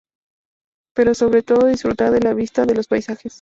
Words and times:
Pero 0.95 1.13
sobre 1.13 1.43
todo 1.43 1.67
disfrutar 1.67 2.09
de 2.11 2.21
la 2.21 2.33
vista 2.33 2.65
de 2.65 2.73
los 2.73 2.87
paisajes. 2.87 3.29